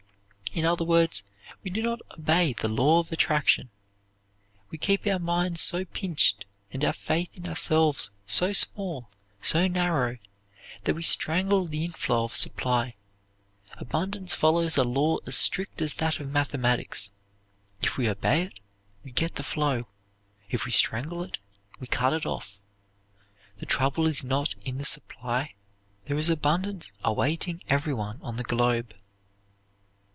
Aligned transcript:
In 0.53 0.65
other 0.65 0.83
words, 0.83 1.23
we 1.63 1.71
do 1.71 1.81
not 1.81 2.01
obey 2.11 2.51
the 2.51 2.67
law 2.67 2.99
of 2.99 3.09
attraction. 3.09 3.69
We 4.69 4.77
keep 4.77 5.07
our 5.07 5.17
minds 5.17 5.61
so 5.61 5.85
pinched 5.85 6.43
and 6.73 6.83
our 6.83 6.91
faith 6.91 7.29
in 7.37 7.47
ourselves 7.47 8.11
so 8.27 8.51
small, 8.51 9.09
so 9.41 9.69
narrow, 9.69 10.17
that 10.83 10.93
we 10.93 11.03
strangle 11.03 11.67
the 11.67 11.85
inflow 11.85 12.25
of 12.25 12.35
supply. 12.35 12.95
Abundance 13.77 14.33
follows 14.33 14.75
a 14.75 14.83
law 14.83 15.19
as 15.25 15.37
strict 15.37 15.81
as 15.81 15.93
that 15.95 16.19
of 16.19 16.33
mathematics. 16.33 17.13
If 17.81 17.95
we 17.95 18.09
obey 18.09 18.41
it, 18.41 18.59
we 19.05 19.11
get 19.13 19.35
the 19.35 19.43
flow; 19.43 19.87
if 20.49 20.65
we 20.65 20.71
strangle 20.71 21.23
it, 21.23 21.37
we 21.79 21.87
cut 21.87 22.11
it 22.11 22.25
off. 22.25 22.59
The 23.59 23.65
trouble 23.65 24.05
is 24.05 24.21
not 24.21 24.55
in 24.65 24.79
the 24.79 24.85
supply; 24.85 25.53
there 26.07 26.17
is 26.17 26.29
abundance 26.29 26.91
awaiting 27.05 27.63
everyone 27.69 28.19
on 28.21 28.35
the 28.35 28.43
globe. 28.43 28.93